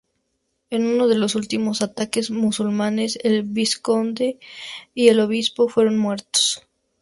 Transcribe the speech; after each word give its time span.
En 0.71 0.87
uno 0.87 1.07
de 1.07 1.13
los 1.15 1.35
últimos 1.35 1.83
ataques 1.83 2.31
musulmanes 2.31 3.19
el 3.21 3.43
vizconde 3.43 4.39
y 4.95 5.09
el 5.09 5.19
obispo 5.19 5.69
fueron 5.69 5.99
muertos. 5.99 6.63